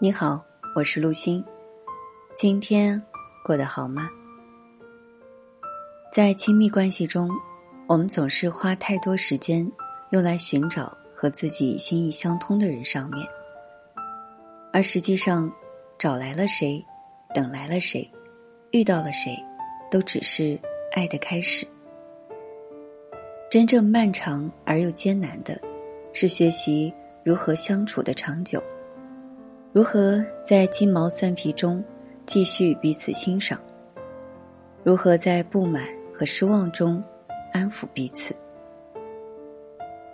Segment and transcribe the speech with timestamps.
[0.00, 0.40] 你好，
[0.76, 1.44] 我是陆欣。
[2.36, 2.96] 今天
[3.44, 4.08] 过得好吗？
[6.12, 7.28] 在亲密关系中，
[7.88, 9.68] 我们总是花太多时间
[10.10, 13.26] 用来寻找和自己心意相通的人上面，
[14.72, 15.52] 而实际上，
[15.98, 16.80] 找来了谁，
[17.34, 18.08] 等来了谁，
[18.70, 19.36] 遇到了谁，
[19.90, 20.56] 都只是
[20.94, 21.66] 爱的开始。
[23.50, 25.60] 真正漫长而又艰难的，
[26.12, 28.62] 是学习如何相处的长久。
[29.70, 31.84] 如何在鸡毛蒜皮中
[32.24, 33.60] 继续彼此欣赏？
[34.82, 37.04] 如何在不满和失望中
[37.52, 38.34] 安抚彼此？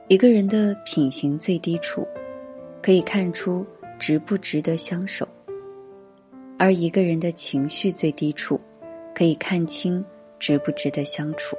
[0.08, 2.04] 一个人的品行最低处，
[2.82, 3.64] 可以看出
[3.96, 5.24] 值不值得相守；
[6.58, 8.60] 而一个人的情绪最低处，
[9.14, 10.04] 可以看清
[10.40, 11.56] 值不值得相处。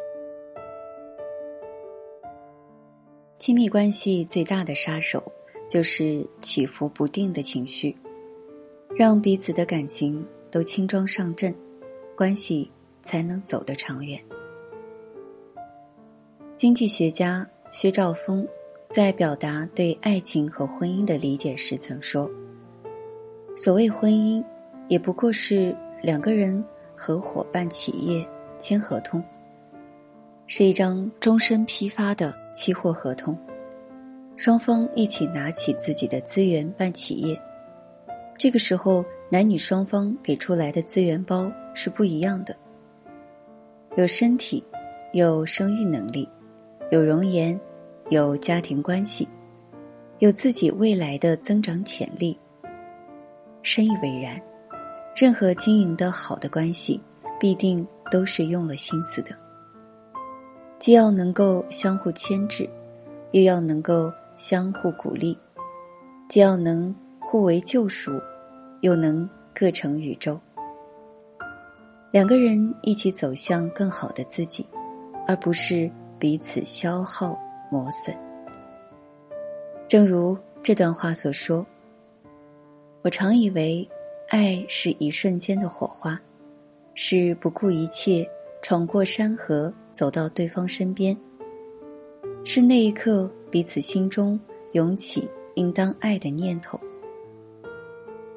[3.37, 5.23] 亲密关系最大的杀手。
[5.67, 7.95] 就是起伏不定的情绪，
[8.95, 11.53] 让彼此的感情都轻装上阵，
[12.15, 12.69] 关系
[13.01, 14.19] 才能走得长远。
[16.55, 18.47] 经济学家薛兆丰
[18.87, 22.29] 在表达对爱情和婚姻的理解时曾说
[23.57, 24.43] ：“所谓婚姻，
[24.87, 26.63] 也不过是两个人
[26.95, 28.25] 合伙办企业、
[28.59, 29.21] 签合同，
[30.47, 33.37] 是一张终身批发的期货合同。”
[34.37, 37.39] 双方一起拿起自己的资源办企业，
[38.37, 42.53] 这个时候男女双方给出来的资源包是不一样的。
[43.95, 44.61] 有身体，
[45.13, 46.27] 有生育能力，
[46.91, 47.57] 有容颜，
[48.09, 49.25] 有家庭关系，
[50.19, 52.37] 有自己未来的增长潜力。
[53.63, 54.39] 深以为然，
[55.15, 56.99] 任何经营的好的关系，
[57.39, 59.33] 必定都是用了心思的，
[60.77, 62.69] 既要能够相互牵制，
[63.31, 64.11] 又要能够。
[64.37, 65.37] 相互鼓励，
[66.27, 68.11] 既要能互为救赎，
[68.81, 70.39] 又能各成宇宙。
[72.11, 74.65] 两个人一起走向更好的自己，
[75.27, 77.37] 而不是彼此消耗
[77.69, 78.15] 磨损。
[79.87, 81.65] 正如这段话所说
[83.03, 83.87] ：“我常以为，
[84.29, 86.19] 爱是一瞬间的火花，
[86.93, 88.27] 是不顾一切
[88.61, 91.15] 闯过山河走到对方身边。”
[92.45, 94.37] 是那一刻，彼此心中
[94.73, 96.77] 涌起应当爱的念头。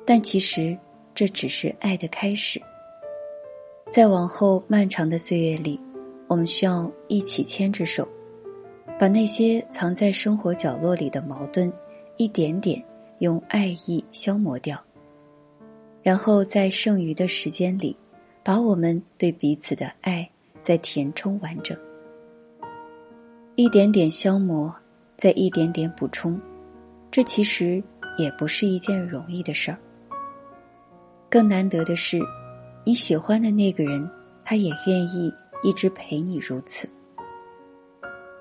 [0.07, 0.79] 但其实，
[1.13, 2.63] 这只是爱的开始。
[3.91, 5.81] 在往后漫长的岁月里，
[6.29, 8.07] 我们需要一起牵着手，
[8.97, 11.73] 把那些藏在生活角落里的矛盾，
[12.17, 12.81] 一点点
[13.19, 14.81] 用爱意消磨掉。
[16.01, 17.97] 然后在剩余的时间里，
[18.45, 20.31] 把我们对彼此的爱
[20.63, 21.77] 再填充完整。
[23.57, 24.73] 一点点消磨，
[25.19, 26.41] 再一点点补充，
[27.11, 27.83] 这其实
[28.17, 29.77] 也不是一件容易的事儿。
[31.29, 32.21] 更难得的是，
[32.85, 34.09] 你喜欢的那个人，
[34.45, 35.35] 他也愿意
[35.65, 36.89] 一直陪你如此。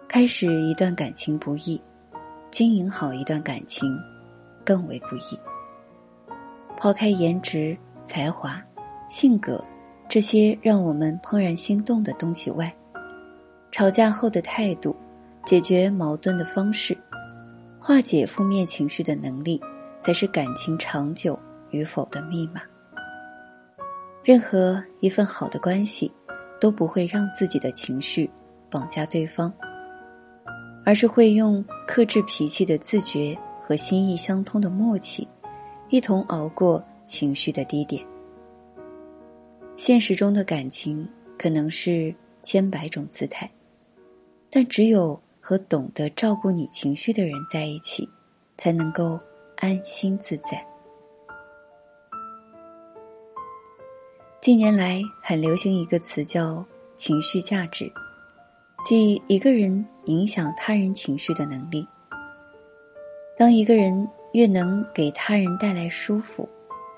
[0.08, 1.82] 开始一段感情不易，
[2.52, 3.92] 经营好一段感情
[4.64, 5.38] 更为不易。
[6.78, 8.64] 抛开颜值、才华、
[9.10, 9.60] 性格
[10.08, 12.72] 这些让我们怦然心动的东西外，
[13.72, 14.96] 吵架后的态度。
[15.48, 16.96] 解决矛盾的方式，
[17.80, 19.58] 化解负面情绪的能力，
[20.02, 21.40] 才是感情长久
[21.72, 22.62] 与否的密码。
[24.26, 26.12] 任何一份好的关系，
[26.60, 28.30] 都不会让自己的情绪
[28.70, 29.50] 绑架对方，
[30.84, 35.26] 而是会用克制脾气的自觉和心意相通的默契，
[35.88, 38.06] 一同熬过情绪的低点。
[39.78, 41.08] 现实中的感情
[41.40, 42.14] 可能是
[42.44, 43.50] 千百种姿态，
[44.50, 45.18] 但只有。
[45.48, 48.06] 和懂得照顾你情绪的人在一起，
[48.58, 49.18] 才能够
[49.56, 50.62] 安心自在。
[54.42, 56.62] 近年来很流行一个词叫
[56.98, 57.90] “情绪价值”，
[58.84, 61.88] 即一个人影响他人情绪的能力。
[63.38, 66.46] 当一个人越能给他人带来舒服、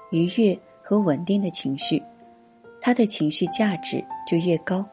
[0.09, 2.01] 愉悦和稳定的情绪，
[2.81, 4.83] 他的情绪价值就越高。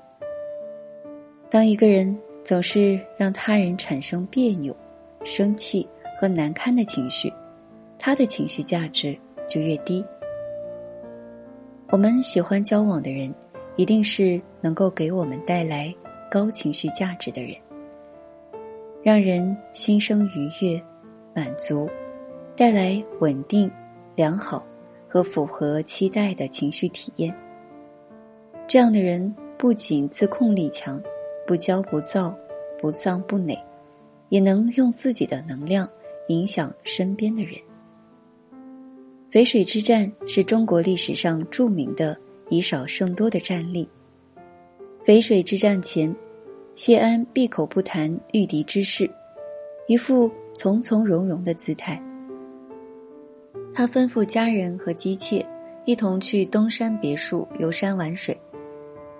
[1.49, 2.15] 当一个人，
[2.47, 4.75] 总是让他人产生别扭、
[5.25, 5.85] 生气
[6.17, 7.29] 和难堪的情绪，
[7.99, 10.05] 他的情绪价值就越低。
[11.89, 13.35] 我们喜欢交往的人，
[13.75, 15.93] 一定是能够给我们带来
[16.31, 17.57] 高情绪价值的人，
[19.03, 20.81] 让人心生愉悦、
[21.35, 21.91] 满足，
[22.55, 23.69] 带来稳定、
[24.15, 24.65] 良好
[25.09, 27.35] 和符合期待的情绪体验。
[28.69, 31.03] 这样的人不仅自控力强。
[31.47, 32.37] 不骄不躁，
[32.81, 33.57] 不丧不馁，
[34.29, 35.89] 也能用自己的能量
[36.29, 37.55] 影响身边的人。
[39.31, 42.17] 淝水之战是中国历史上著名的
[42.49, 43.89] 以少胜多的战例。
[45.05, 46.15] 淝水之战前，
[46.75, 49.11] 谢安闭口不谈御敌之事，
[49.89, 52.03] 一副从从容容的姿态。
[53.75, 55.45] 他吩咐家人和姬妾
[55.85, 58.37] 一同去东山别墅游山玩水，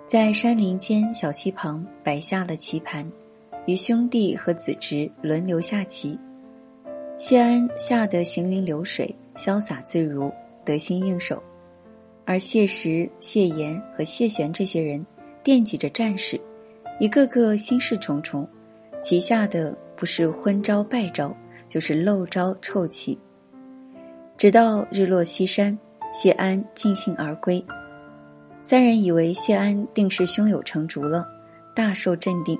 [0.07, 3.05] 在山林间小溪旁摆下了棋盘，
[3.65, 6.17] 与兄弟和子侄轮流下棋。
[7.17, 9.13] 谢安下得行云流水。
[9.35, 10.31] 潇洒自如，
[10.65, 11.43] 得心应手，
[12.25, 15.05] 而谢石、谢岩和谢玄这些人
[15.43, 16.41] 惦记着战事，
[16.99, 18.47] 一个个心事重重，
[19.03, 21.35] 旗下的不是昏招败招，
[21.67, 23.15] 就是漏招臭棋。
[24.37, 25.77] 直到日落西山，
[26.11, 27.63] 谢安尽兴而归，
[28.69, 31.25] 三人以为谢安定是胸有成竹了，
[31.73, 32.59] 大受镇定。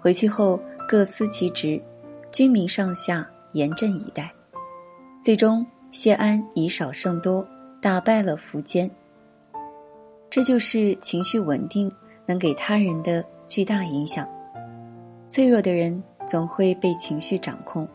[0.00, 0.58] 回去后
[0.88, 1.78] 各司其职，
[2.30, 4.32] 军民上下严阵以待，
[5.20, 5.62] 最终。
[5.90, 7.46] 谢安以少胜多，
[7.82, 8.90] 打败了苻坚。
[10.30, 11.92] 这就是情绪稳定
[12.24, 14.26] 能给他人的巨大影响。
[15.28, 17.86] 脆弱的人总会被情绪掌控，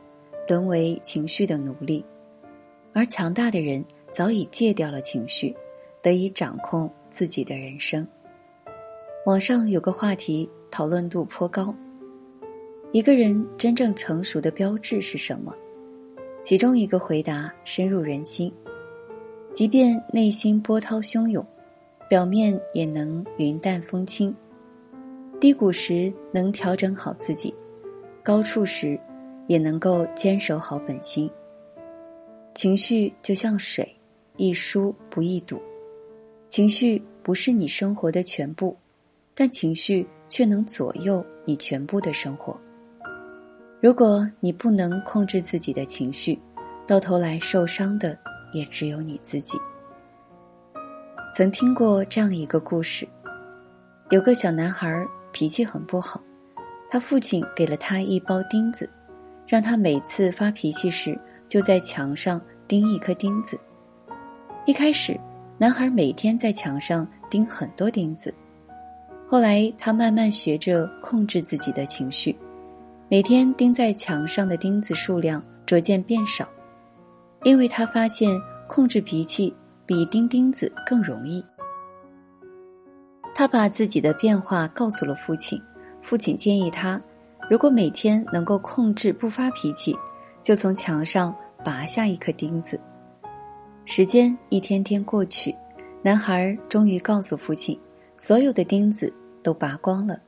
[0.47, 2.05] 沦为情绪的奴隶；
[2.93, 5.55] 而强大的人早已戒掉了情绪，
[6.03, 8.07] 得以掌控自己的人生。
[9.25, 11.73] 网上有个话题讨论度颇高：
[12.91, 15.53] 一个人真正成熟的标志是什么？
[16.41, 18.51] 其中一个回答深入人心，
[19.53, 21.45] 即便内心波涛汹涌，
[22.07, 24.33] 表面也能云淡风轻。
[25.41, 27.53] 低谷时能调整好自己，
[28.23, 28.97] 高处时
[29.47, 31.29] 也能够坚守好本心。
[32.55, 33.87] 情绪就像水，
[34.37, 35.61] 易疏不易堵。
[36.47, 38.75] 情绪不是你生活的全部，
[39.35, 42.57] 但情绪却能左右你全部的生活。
[43.81, 46.39] 如果你不能控制自己的情绪，
[46.87, 48.17] 到头来受伤的
[48.53, 49.57] 也只有你自己。
[51.33, 53.07] 曾听过这样一个故事：
[54.09, 56.19] 有个小男孩脾气很不好，
[56.89, 58.89] 他父亲给了他一包钉子，
[59.45, 61.19] 让他每次发脾气时
[61.49, 63.59] 就在墙上钉一颗钉子。
[64.65, 65.19] 一开始，
[65.59, 68.31] 男孩每天在墙上钉很多钉子，
[69.27, 72.37] 后来他慢慢学着控制自己的情绪。
[73.09, 76.47] 每天钉在墙上的钉子数量逐渐变少，
[77.43, 79.51] 因为他发现控制脾气
[79.83, 81.43] 比钉钉子更容易。
[83.33, 85.59] 他把自己的变化告诉了父亲，
[86.03, 87.01] 父亲建议他，
[87.49, 89.97] 如果每天能够控制不发脾气，
[90.43, 91.33] 就从墙上
[91.65, 92.79] 拔下一颗钉子。
[93.89, 95.55] 时间一天天过去，
[96.01, 97.79] 男孩终于告诉父亲，
[98.17, 99.11] 所有的钉子
[99.41, 100.19] 都拔光了。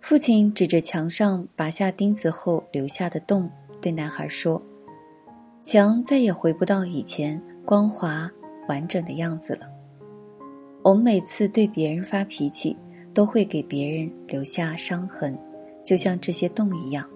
[0.00, 3.50] 父亲指着墙上拔下钉子后留下的洞，
[3.80, 4.60] 对男孩说
[5.64, 8.30] ：“墙再也回不到以前光滑
[8.68, 9.66] 完整的样子了。
[10.82, 12.76] 我们每次对别人发脾气，
[13.14, 15.34] 都会给别人留下伤痕，
[15.86, 17.08] 就像这些洞一样。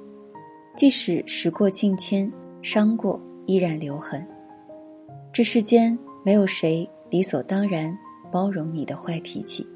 [0.78, 2.32] 即使时过境迁，
[2.62, 4.26] 伤过依然留痕。
[5.36, 7.94] 这世间没有谁理所当然
[8.32, 9.68] 包容你的坏脾气。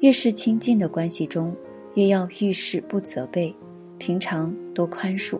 [0.00, 1.54] 越是亲近的关系中。”
[1.94, 3.54] 越要遇事不责备，
[3.98, 5.38] 平常多宽恕。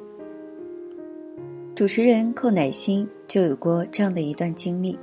[1.75, 4.97] 主持人寇乃馨就有过这样的一段经历：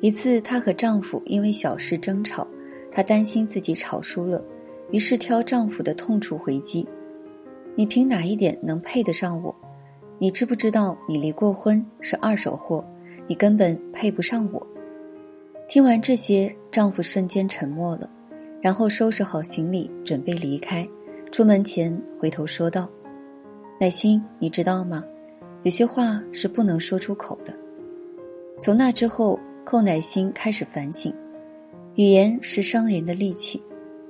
[0.00, 2.44] 一次，她和丈夫因为小事争吵，
[2.90, 4.44] 她担心自己吵输了，
[4.90, 6.84] 于是挑丈夫的痛处回击
[7.76, 9.54] ：“你凭哪一点能配得上我？
[10.18, 12.84] 你知不知道你离过婚是二手货？
[13.26, 14.66] 你根本配不上我。”
[15.68, 18.10] 听完这些，丈夫瞬间沉默了。
[18.62, 20.86] 然后收拾好行李，准备离开。
[21.30, 22.88] 出门前回头说道
[23.78, 25.04] ：“乃馨，你知道吗？
[25.62, 27.52] 有些话是不能说出口的。”
[28.58, 31.12] 从那之后，寇乃馨开始反省：
[31.94, 33.62] 语言是伤人的利器，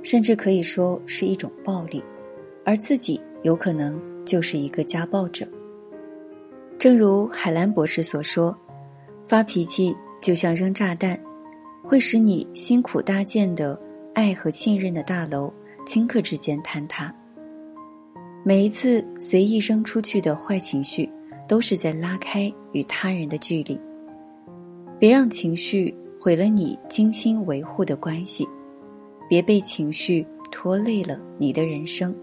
[0.02, 2.02] 甚至可以说是一种暴力，
[2.64, 5.46] 而自己有可能就是一个家暴者。
[6.78, 8.56] 正如海兰博士所说
[9.26, 11.18] ：“发脾气就像扔炸弹，
[11.83, 13.78] 会使你辛苦搭建的。”
[14.16, 15.52] 爱和信任的大楼，
[15.87, 17.14] 顷刻之间坍塌。
[18.42, 21.06] 每一次随意扔出去的坏情绪，
[21.47, 23.78] 都是在拉开与他人的距离。
[24.99, 28.49] 别让情绪毁了你精心维护的关系，
[29.28, 32.16] 别被情绪拖累了你的人生。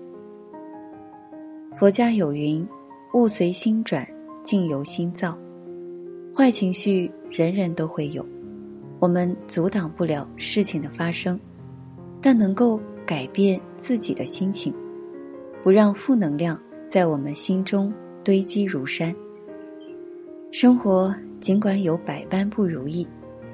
[1.76, 2.68] 佛家有云
[3.14, 4.04] ：“物随心转，
[4.44, 5.38] 境由心造。”
[6.36, 8.26] 坏情绪人人都会有
[9.00, 11.40] 我们阻挡不了事情的发生
[12.20, 14.74] 但能够改变自己的心情
[15.62, 19.16] 不让负能量在我们心中堆积如山。
[20.52, 23.08] 生活尽管有百般不如意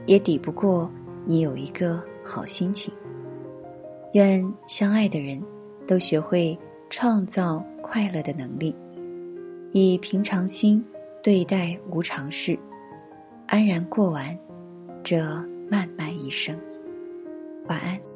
[0.06, 0.90] 也抵不过
[1.26, 2.94] 你有一个好心情。
[4.14, 5.42] 愿相爱的人
[5.86, 6.58] 都学会
[6.90, 8.74] 创造快乐的能力
[9.72, 10.84] 以平常心
[11.22, 12.58] 对待无常事。
[13.52, 14.38] 安然过完
[15.04, 15.18] 这
[15.72, 16.56] 漫漫一生。
[17.68, 18.09] 晚安。